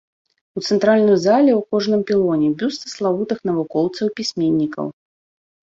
[0.59, 4.85] У цэнтральным зале ў кожным пілоне бюсты славутых навукоўцаў і пісьменнікаў.